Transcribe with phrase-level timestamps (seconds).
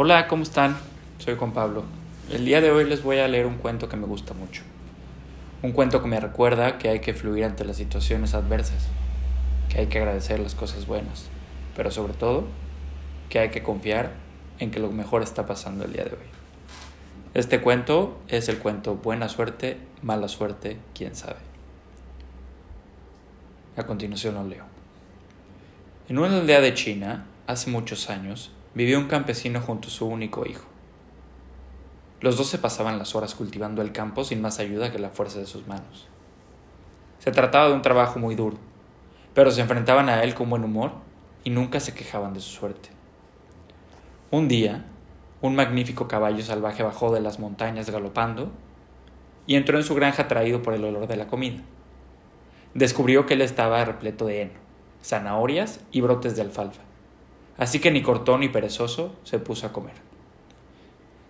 [0.00, 0.76] Hola, ¿cómo están?
[1.18, 1.82] Soy Juan Pablo.
[2.30, 4.62] El día de hoy les voy a leer un cuento que me gusta mucho.
[5.60, 8.86] Un cuento que me recuerda que hay que fluir ante las situaciones adversas,
[9.68, 11.26] que hay que agradecer las cosas buenas,
[11.76, 12.44] pero sobre todo
[13.28, 14.12] que hay que confiar
[14.60, 16.28] en que lo mejor está pasando el día de hoy.
[17.34, 21.40] Este cuento es el cuento Buena suerte, mala suerte, quién sabe.
[23.76, 24.64] A continuación lo leo.
[26.08, 30.46] En una aldea de China, hace muchos años, vivió un campesino junto a su único
[30.46, 30.64] hijo.
[32.20, 35.40] Los dos se pasaban las horas cultivando el campo sin más ayuda que la fuerza
[35.40, 36.06] de sus manos.
[37.18, 38.56] Se trataba de un trabajo muy duro,
[39.34, 40.92] pero se enfrentaban a él con buen humor
[41.42, 42.90] y nunca se quejaban de su suerte.
[44.30, 44.84] Un día,
[45.42, 48.52] un magnífico caballo salvaje bajó de las montañas galopando
[49.48, 51.58] y entró en su granja atraído por el olor de la comida.
[52.74, 54.52] Descubrió que él estaba repleto de heno,
[55.02, 56.82] zanahorias y brotes de alfalfa,
[57.58, 59.94] así que ni cortó ni perezoso se puso a comer.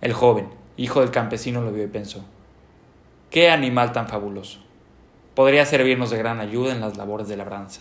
[0.01, 2.25] El joven, hijo del campesino, lo vio y pensó,
[3.31, 4.61] qué animal tan fabuloso.
[5.35, 7.81] Podría servirnos de gran ayuda en las labores de labranza.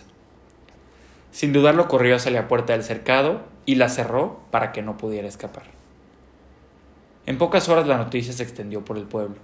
[1.30, 5.28] Sin dudarlo corrió hacia la puerta del cercado y la cerró para que no pudiera
[5.28, 5.64] escapar.
[7.26, 9.36] En pocas horas la noticia se extendió por el pueblo.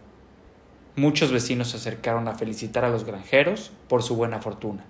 [0.97, 4.85] Muchos vecinos se acercaron a felicitar a los granjeros por su buena fortuna.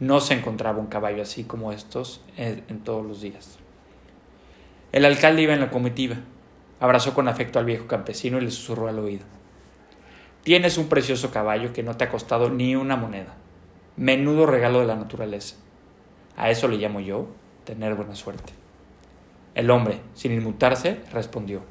[0.00, 3.58] No se encontraba un caballo así como estos en todos los días.
[4.92, 6.16] El alcalde iba en la comitiva,
[6.80, 9.24] abrazó con afecto al viejo campesino y le susurró al oído.
[10.42, 13.34] Tienes un precioso caballo que no te ha costado ni una moneda.
[13.96, 15.56] Menudo regalo de la naturaleza.
[16.36, 17.28] A eso le llamo yo
[17.64, 18.52] tener buena suerte.
[19.54, 21.62] El hombre, sin inmutarse, respondió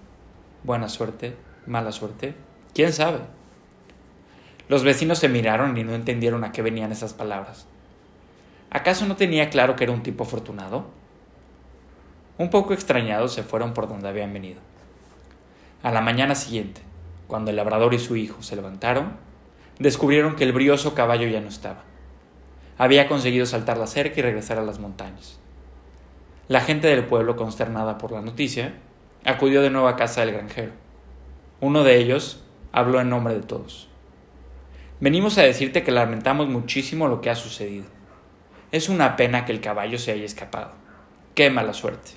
[0.63, 2.33] buena suerte, mala suerte,
[2.73, 3.19] quién sabe.
[4.69, 7.67] Los vecinos se miraron y no entendieron a qué venían esas palabras.
[8.83, 10.87] ¿Acaso no tenía claro que era un tipo afortunado?
[12.37, 14.59] Un poco extrañados se fueron por donde habían venido.
[15.83, 16.81] A la mañana siguiente,
[17.27, 19.13] cuando el labrador y su hijo se levantaron,
[19.79, 21.83] descubrieron que el brioso caballo ya no estaba.
[22.77, 25.39] Había conseguido saltar la cerca y regresar a las montañas.
[26.49, 28.73] La gente del pueblo, consternada por la noticia,
[29.23, 30.73] acudió de nuevo a casa del granjero.
[31.61, 32.43] Uno de ellos
[32.73, 33.87] habló en nombre de todos.
[34.99, 37.85] Venimos a decirte que lamentamos muchísimo lo que ha sucedido.
[38.73, 40.71] Es una pena que el caballo se haya escapado.
[41.33, 42.11] Qué mala suerte.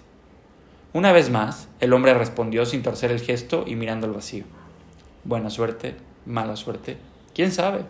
[0.92, 4.42] Una vez más, el hombre respondió sin torcer el gesto y mirando al vacío.
[5.22, 5.94] Buena suerte,
[6.24, 6.96] mala suerte,
[7.32, 7.84] quién sabe.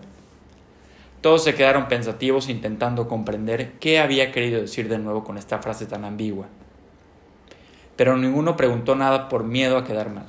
[1.22, 5.86] Todos se quedaron pensativos intentando comprender qué había querido decir de nuevo con esta frase
[5.86, 6.48] tan ambigua
[7.96, 10.26] pero ninguno preguntó nada por miedo a quedar mal.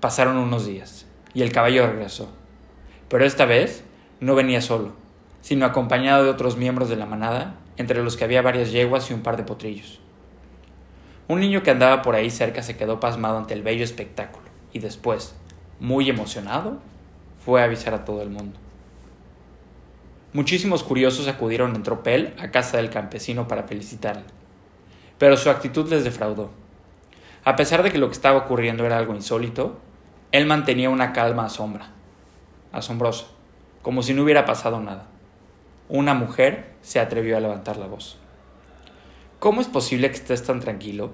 [0.00, 2.28] Pasaron unos días, y el caballo regresó.
[3.08, 3.84] Pero esta vez
[4.20, 4.92] no venía solo,
[5.46, 9.14] sino acompañado de otros miembros de la manada, entre los que había varias yeguas y
[9.14, 10.00] un par de potrillos.
[11.28, 14.80] Un niño que andaba por ahí cerca se quedó pasmado ante el bello espectáculo, y
[14.80, 15.36] después,
[15.78, 16.80] muy emocionado,
[17.44, 18.58] fue a avisar a todo el mundo.
[20.32, 24.24] Muchísimos curiosos acudieron en tropel a casa del campesino para felicitarle
[25.18, 26.50] pero su actitud les defraudó.
[27.44, 29.78] A pesar de que lo que estaba ocurriendo era algo insólito,
[30.32, 31.90] él mantenía una calma asombra,
[32.72, 33.26] asombrosa,
[33.82, 35.06] como si no hubiera pasado nada.
[35.88, 38.18] Una mujer se atrevió a levantar la voz.
[39.38, 41.12] ¿Cómo es posible que estés tan tranquilo?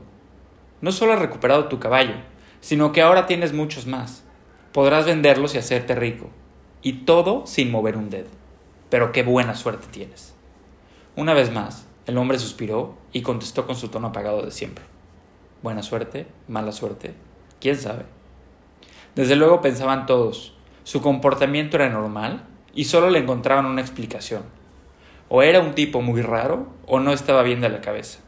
[0.80, 2.14] No solo has recuperado tu caballo,
[2.60, 4.24] sino que ahora tienes muchos más.
[4.72, 6.30] Podrás venderlos y hacerte rico.
[6.80, 8.30] Y todo sin mover un dedo.
[8.88, 10.34] Pero qué buena suerte tienes.
[11.16, 14.84] Una vez más, el hombre suspiró y contestó con su tono apagado de siempre.
[15.62, 17.14] Buena suerte, mala suerte,
[17.60, 18.06] quién sabe.
[19.14, 22.44] Desde luego pensaban todos, su comportamiento era normal
[22.74, 24.42] y solo le encontraban una explicación.
[25.34, 28.18] O era un tipo muy raro o no estaba bien de la cabeza.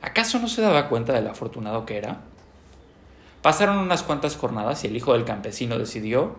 [0.00, 2.20] ¿Acaso no se daba cuenta del afortunado que era?
[3.42, 6.36] Pasaron unas cuantas jornadas y el hijo del campesino decidió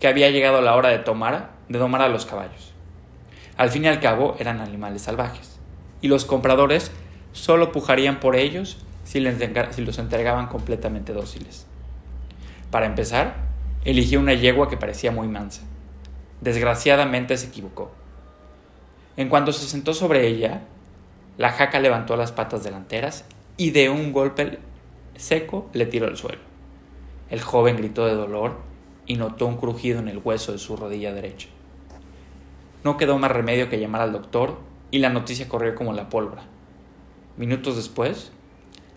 [0.00, 2.72] que había llegado la hora de tomar, de domar a los caballos.
[3.56, 5.60] Al fin y al cabo eran animales salvajes
[6.00, 6.90] y los compradores
[7.30, 11.64] solo pujarían por ellos si, los entregaban completamente dóciles.
[12.72, 13.36] Para empezar,
[13.84, 15.62] eligió una yegua que parecía muy mansa.
[16.40, 17.92] Desgraciadamente se equivocó.
[19.16, 20.62] En cuanto se sentó sobre ella,
[21.38, 23.24] la jaca levantó las patas delanteras
[23.56, 24.58] y de un golpe
[25.16, 26.40] seco le tiró al suelo.
[27.30, 28.58] El joven gritó de dolor
[29.06, 31.48] y notó un crujido en el hueso de su rodilla derecha.
[32.82, 34.58] No quedó más remedio que llamar al doctor
[34.90, 36.42] y la noticia corrió como la pólvora.
[37.36, 38.30] Minutos después,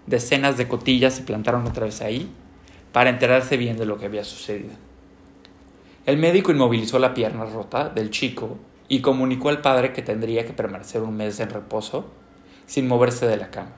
[0.05, 2.29] decenas de cotillas se plantaron otra vez ahí
[2.91, 4.73] para enterarse bien de lo que había sucedido.
[6.05, 8.57] El médico inmovilizó la pierna rota del chico
[8.89, 12.05] y comunicó al padre que tendría que permanecer un mes en reposo
[12.65, 13.71] sin moverse de la cama.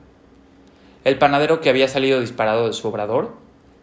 [1.04, 3.34] El panadero que había salido disparado de su obrador,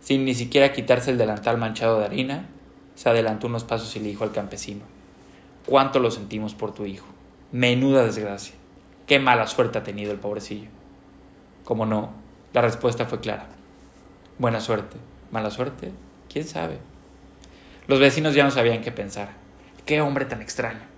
[0.01, 2.47] sin ni siquiera quitarse el delantal manchado de harina,
[2.95, 4.83] se adelantó unos pasos y le dijo al campesino,
[5.67, 7.07] ¿cuánto lo sentimos por tu hijo?
[7.53, 8.55] Menuda desgracia.
[9.07, 10.69] Qué mala suerte ha tenido el pobrecillo.
[11.65, 12.11] Como no,
[12.53, 13.47] la respuesta fue clara.
[14.39, 14.97] Buena suerte.
[15.31, 15.93] ¿Mala suerte?
[16.33, 16.79] ¿Quién sabe?
[17.87, 19.31] Los vecinos ya no sabían qué pensar.
[19.85, 20.96] Qué hombre tan extraño.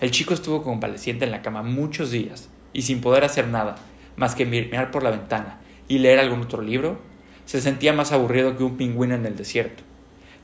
[0.00, 3.76] El chico estuvo convaleciente en la cama muchos días y sin poder hacer nada
[4.16, 5.58] más que mirar por la ventana
[5.88, 7.00] y leer algún otro libro,
[7.46, 9.82] se sentía más aburrido que un pingüino en el desierto.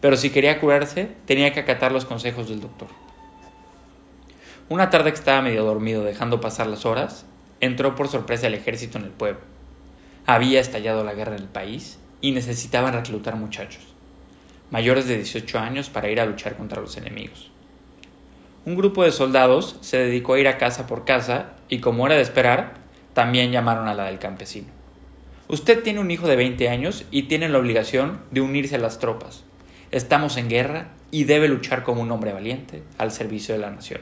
[0.01, 2.89] Pero si quería curarse, tenía que acatar los consejos del doctor.
[4.69, 7.25] Una tarde que estaba medio dormido dejando pasar las horas,
[7.61, 9.41] entró por sorpresa el ejército en el pueblo.
[10.27, 13.83] Había estallado la guerra en el país y necesitaban reclutar muchachos,
[14.71, 17.51] mayores de 18 años para ir a luchar contra los enemigos.
[18.67, 22.17] Un grupo de soldados se dedicó a ir a casa por casa y como era
[22.17, 22.75] de esperar,
[23.13, 24.69] también llamaron a la del campesino.
[25.49, 28.99] Usted tiene un hijo de 20 años y tiene la obligación de unirse a las
[28.99, 29.45] tropas.
[29.91, 34.01] Estamos en guerra y debe luchar como un hombre valiente al servicio de la nación.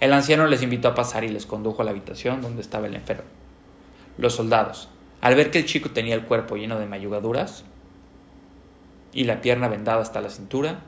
[0.00, 2.94] El anciano les invitó a pasar y les condujo a la habitación donde estaba el
[2.94, 3.28] enfermo.
[4.16, 4.88] Los soldados,
[5.20, 7.64] al ver que el chico tenía el cuerpo lleno de mayugaduras
[9.12, 10.80] y la pierna vendada hasta la cintura,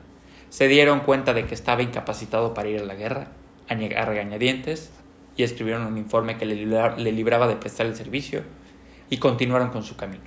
[0.53, 3.29] se dieron cuenta de que estaba incapacitado para ir a la guerra,
[3.69, 4.91] a regañadientes,
[5.35, 8.43] y escribieron un informe que le libraba de prestar el servicio
[9.09, 10.25] y continuaron con su camino.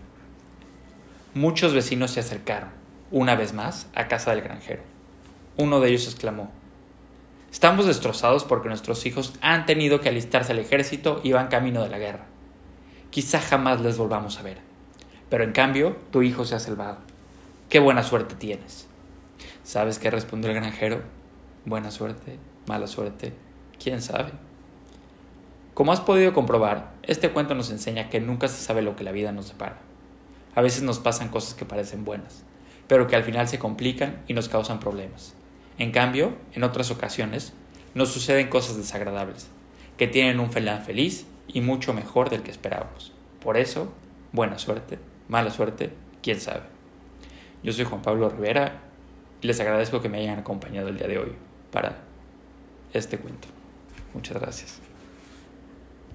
[1.35, 2.71] Muchos vecinos se acercaron,
[3.13, 4.83] una vez más, a casa del granjero.
[5.59, 6.51] Uno de ellos exclamó,
[7.53, 11.91] Estamos destrozados porque nuestros hijos han tenido que alistarse al ejército y van camino de
[11.91, 12.27] la guerra.
[13.11, 14.59] Quizá jamás les volvamos a ver.
[15.31, 16.99] Pero en cambio, tu hijo se ha salvado.
[17.69, 18.89] Qué buena suerte tienes.
[19.67, 21.03] ¿Sabes qué respondió el granjero?
[21.65, 23.33] Buena suerte, mala suerte,
[23.83, 24.31] quién sabe.
[25.75, 29.11] Como has podido comprobar, este cuento nos enseña que nunca se sabe lo que la
[29.11, 29.79] vida nos separa.
[30.55, 32.45] A veces nos pasan cosas que parecen buenas,
[32.87, 35.35] pero que al final se complican y nos causan problemas.
[35.79, 37.53] En cambio, en otras ocasiones,
[37.93, 39.49] nos suceden cosas desagradables,
[39.97, 43.13] que tienen un final feliz y mucho mejor del que esperábamos.
[43.43, 43.93] Por eso,
[44.31, 45.93] buena suerte, mala suerte,
[46.23, 46.63] quién sabe.
[47.65, 48.86] Yo soy Juan Pablo Rivera
[49.43, 51.33] les agradezco que me hayan acompañado el día de hoy
[51.71, 51.97] para
[52.93, 53.49] este cuento.
[54.15, 54.81] Muchas gracias.